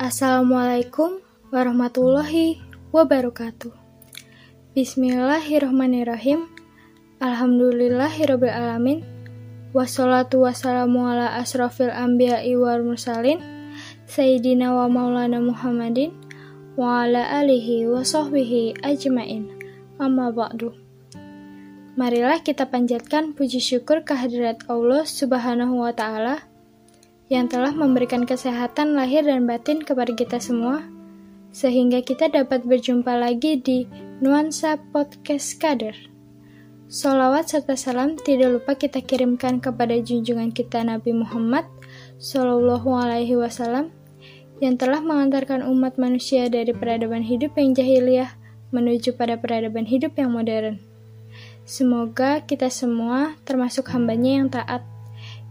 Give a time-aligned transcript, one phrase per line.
[0.00, 1.20] Assalamualaikum
[1.52, 2.56] warahmatullahi
[2.88, 3.68] wabarakatuh.
[4.72, 6.48] Bismillahirrahmanirrahim.
[7.20, 9.04] Alhamdulillahirrabbilalamin.
[9.76, 13.44] Wassalatu wassalamu ala asrafil anbiya'i wal mursalin.
[14.08, 16.16] Sayyidina wa maulana Muhammadin.
[16.80, 19.52] Wa ala alihi wa sahbihi ajmain.
[20.00, 20.72] Amma ba'du.
[22.00, 26.49] Marilah kita panjatkan puji syukur kehadirat Allah Subhanahu wa Ta'ala
[27.30, 30.82] yang telah memberikan kesehatan lahir dan batin kepada kita semua,
[31.54, 33.86] sehingga kita dapat berjumpa lagi di
[34.18, 35.94] Nuansa Podcast Kader.
[36.90, 41.62] Salawat serta salam tidak lupa kita kirimkan kepada junjungan kita Nabi Muhammad
[42.18, 43.94] Sallallahu Alaihi Wasallam
[44.58, 48.34] yang telah mengantarkan umat manusia dari peradaban hidup yang jahiliyah
[48.74, 50.82] menuju pada peradaban hidup yang modern.
[51.62, 54.82] Semoga kita semua termasuk hambanya yang taat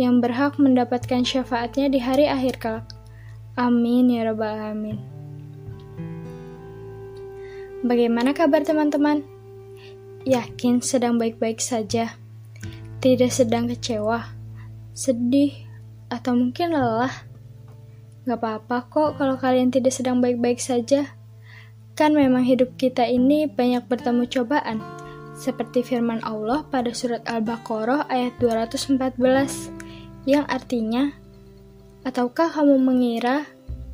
[0.00, 2.86] yang berhak mendapatkan syafaatnya di hari akhir kelak.
[3.60, 4.96] Amin ya rabbal alamin.
[7.84, 9.26] Bagaimana kabar teman-teman?
[10.24, 12.14] Yakin sedang baik-baik saja?
[13.02, 14.32] Tidak sedang kecewa,
[14.94, 15.66] sedih,
[16.06, 17.26] atau mungkin lelah?
[18.22, 21.10] Gak apa-apa kok kalau kalian tidak sedang baik-baik saja.
[21.98, 24.78] Kan memang hidup kita ini banyak bertemu cobaan,
[25.34, 29.81] seperti firman Allah pada surat Al-Baqarah ayat 214
[30.22, 31.10] yang artinya,
[32.06, 33.46] ataukah kamu mengira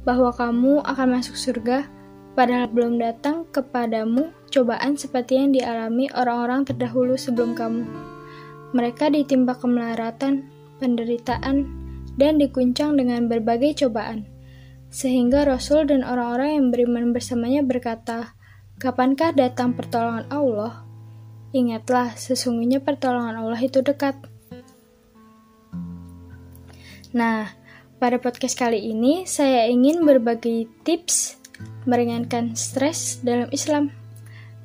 [0.05, 1.89] bahwa kamu akan masuk surga
[2.33, 7.85] padahal belum datang kepadamu cobaan seperti yang dialami orang-orang terdahulu sebelum kamu.
[8.73, 10.45] Mereka ditimpa kemelaratan,
[10.77, 11.69] penderitaan,
[12.21, 14.29] dan dikuncang dengan berbagai cobaan.
[14.89, 18.37] Sehingga Rasul dan orang-orang yang beriman bersamanya berkata,
[18.79, 20.87] Kapankah datang pertolongan Allah?
[21.51, 24.15] Ingatlah, sesungguhnya pertolongan Allah itu dekat.
[27.19, 27.51] Nah,
[27.99, 31.35] pada podcast kali ini saya ingin berbagi tips
[31.83, 33.91] meringankan stres dalam Islam.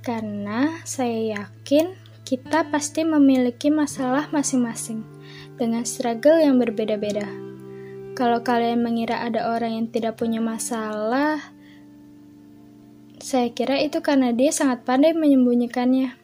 [0.05, 5.01] Karena saya yakin kita pasti memiliki masalah masing-masing
[5.57, 7.25] dengan struggle yang berbeda-beda.
[8.13, 11.41] Kalau kalian mengira ada orang yang tidak punya masalah,
[13.17, 16.21] saya kira itu karena dia sangat pandai menyembunyikannya.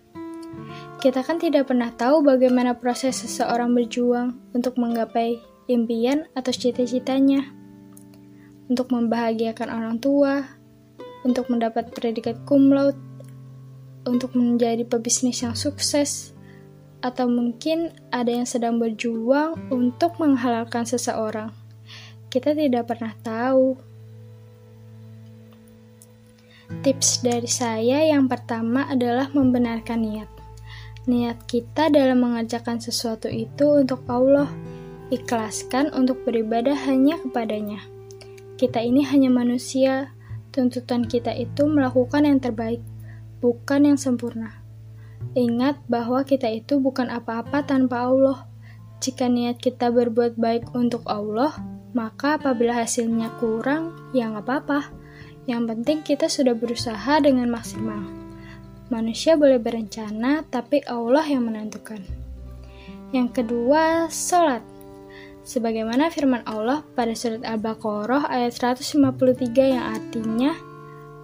[1.02, 7.46] Kita kan tidak pernah tahu bagaimana proses seseorang berjuang untuk menggapai impian atau cita-citanya,
[8.66, 10.46] untuk membahagiakan orang tua,
[11.22, 12.98] untuk mendapat predikat cum laude,
[14.10, 16.34] untuk menjadi pebisnis yang sukses,
[17.00, 21.54] atau mungkin ada yang sedang berjuang untuk menghalalkan seseorang.
[22.28, 23.78] Kita tidak pernah tahu.
[26.86, 30.30] Tips dari saya yang pertama adalah membenarkan niat.
[31.10, 34.46] Niat kita dalam mengerjakan sesuatu itu untuk Allah
[35.10, 37.82] ikhlaskan untuk beribadah hanya kepadanya.
[38.62, 40.14] Kita ini hanya manusia,
[40.54, 42.82] tuntutan kita itu melakukan yang terbaik,
[43.42, 44.62] bukan yang sempurna.
[45.34, 48.46] Ingat bahwa kita itu bukan apa-apa tanpa Allah.
[49.00, 51.56] Jika niat kita berbuat baik untuk Allah,
[51.96, 54.80] maka apabila hasilnya kurang, ya nggak apa-apa.
[55.50, 58.06] Yang penting kita sudah berusaha dengan maksimal.
[58.90, 62.02] Manusia boleh berencana, tapi Allah yang menentukan.
[63.10, 64.62] Yang kedua, sholat
[65.50, 70.54] sebagaimana firman Allah pada surat Al-Baqarah ayat 153 yang artinya,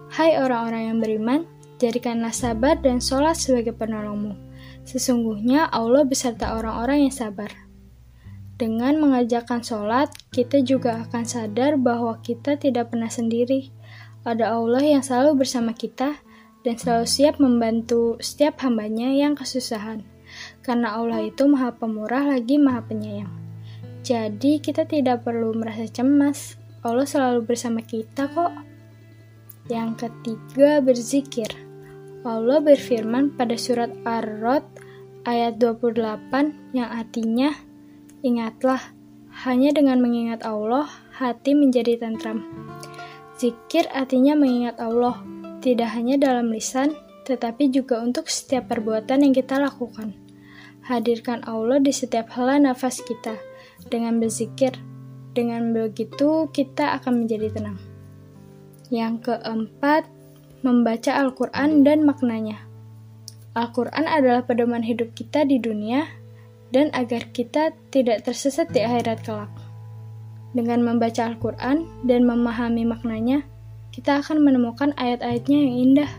[0.10, 1.40] Hai orang-orang yang beriman,
[1.78, 4.34] jadikanlah sabar dan sholat sebagai penolongmu.
[4.82, 7.54] Sesungguhnya Allah beserta orang-orang yang sabar.
[8.56, 13.70] Dengan mengajarkan sholat, kita juga akan sadar bahwa kita tidak pernah sendiri.
[14.26, 16.18] Ada Allah yang selalu bersama kita
[16.66, 20.02] dan selalu siap membantu setiap hambanya yang kesusahan.
[20.66, 23.45] Karena Allah itu maha pemurah lagi maha penyayang.
[24.06, 26.62] Jadi kita tidak perlu merasa cemas.
[26.86, 28.54] Allah selalu bersama kita kok.
[29.66, 31.50] Yang ketiga, berzikir.
[32.22, 34.62] Allah berfirman pada surat Ar-Rod
[35.26, 37.50] ayat 28 yang artinya,
[38.22, 38.94] Ingatlah,
[39.42, 40.86] hanya dengan mengingat Allah,
[41.18, 42.46] hati menjadi tentram.
[43.42, 45.18] Zikir artinya mengingat Allah,
[45.66, 46.94] tidak hanya dalam lisan,
[47.26, 50.14] tetapi juga untuk setiap perbuatan yang kita lakukan.
[50.86, 53.55] Hadirkan Allah di setiap hela nafas kita
[53.90, 54.74] dengan berzikir.
[55.36, 57.80] Dengan begitu, kita akan menjadi tenang.
[58.88, 60.08] Yang keempat,
[60.64, 62.64] membaca Al-Quran dan maknanya.
[63.56, 66.08] Al-Quran adalah pedoman hidup kita di dunia
[66.76, 69.52] dan agar kita tidak tersesat di akhirat kelak.
[70.56, 73.44] Dengan membaca Al-Quran dan memahami maknanya,
[73.96, 76.12] kita akan menemukan ayat-ayatnya yang indah,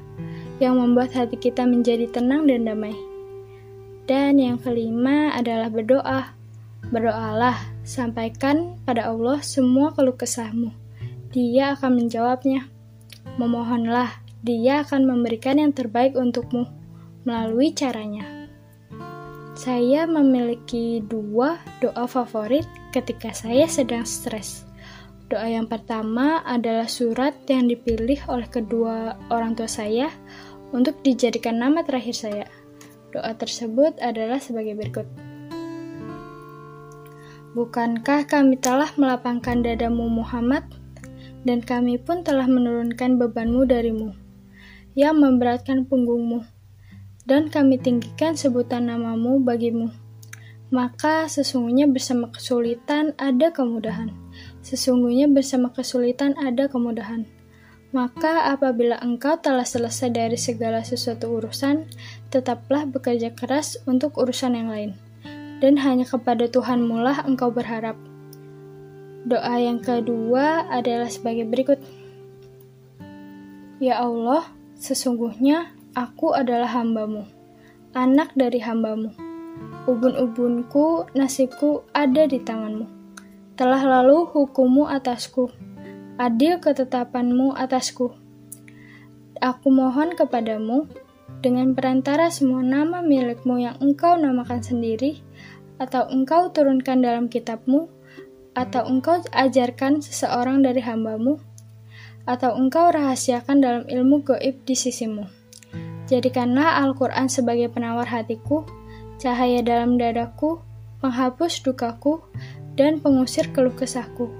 [0.60, 2.96] yang membuat hati kita menjadi tenang dan damai.
[4.08, 6.36] Dan yang kelima adalah berdoa.
[6.86, 10.70] Berdoalah, sampaikan pada Allah semua keluh kesahmu.
[11.34, 12.70] dia akan menjawabnya.
[13.36, 16.64] Memohonlah, dia akan memberikan yang terbaik untukmu
[17.26, 18.46] melalui caranya.
[19.58, 24.62] Saya memiliki dua doa favorit ketika saya sedang stres.
[25.26, 30.06] Doa yang pertama adalah surat yang dipilih oleh kedua orang tua saya
[30.70, 32.46] untuk dijadikan nama terakhir saya.
[33.10, 35.25] Doa tersebut adalah sebagai berikut.
[37.56, 40.68] Bukankah kami telah melapangkan dadamu Muhammad,
[41.48, 44.12] dan kami pun telah menurunkan bebanmu darimu,
[44.92, 46.44] yang memberatkan punggungmu,
[47.24, 49.88] dan kami tinggikan sebutan namamu bagimu.
[50.68, 54.12] Maka sesungguhnya bersama kesulitan ada kemudahan.
[54.60, 57.24] Sesungguhnya bersama kesulitan ada kemudahan.
[57.88, 61.88] Maka apabila engkau telah selesai dari segala sesuatu urusan,
[62.28, 65.05] tetaplah bekerja keras untuk urusan yang lain
[65.60, 67.96] dan hanya kepada Tuhanmu lah engkau berharap.
[69.26, 71.82] Doa yang kedua adalah sebagai berikut.
[73.82, 74.46] Ya Allah,
[74.78, 77.26] sesungguhnya aku adalah hambamu,
[77.92, 79.12] anak dari hambamu.
[79.86, 82.86] Ubun-ubunku, nasibku ada di tanganmu.
[83.56, 85.48] Telah lalu hukummu atasku,
[86.20, 88.12] adil ketetapanmu atasku.
[89.40, 90.88] Aku mohon kepadamu,
[91.42, 95.22] dengan perantara semua nama milikmu yang engkau namakan sendiri,
[95.76, 97.90] atau engkau turunkan dalam kitabmu,
[98.56, 101.36] atau engkau ajarkan seseorang dari hambamu,
[102.24, 105.28] atau engkau rahasiakan dalam ilmu goib di sisimu.
[106.06, 108.64] Jadikanlah Al-Quran sebagai penawar hatiku,
[109.18, 110.62] cahaya dalam dadaku,
[111.02, 112.22] penghapus dukaku,
[112.78, 114.30] dan pengusir keluh kesahku.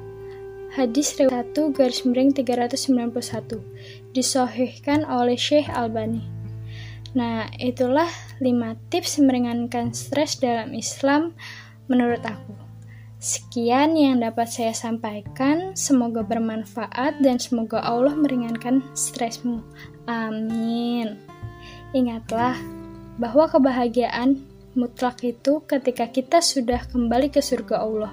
[0.77, 3.65] Hadis 1 garis miring 391
[4.13, 6.36] disohihkan oleh Syekh Albani.
[7.17, 8.13] Nah, itulah
[8.45, 11.33] 5 tips meringankan stres dalam Islam
[11.89, 12.53] menurut aku.
[13.17, 15.73] Sekian yang dapat saya sampaikan.
[15.73, 19.65] Semoga bermanfaat dan semoga Allah meringankan stresmu.
[20.05, 21.17] Amin.
[21.97, 22.61] Ingatlah
[23.17, 24.45] bahwa kebahagiaan
[24.77, 28.13] mutlak itu ketika kita sudah kembali ke surga Allah.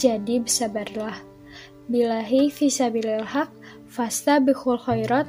[0.00, 1.20] Jadi bersabarlah.
[1.92, 3.52] Bilahi fisabilil haq,
[3.84, 5.28] fasta bihul khairat,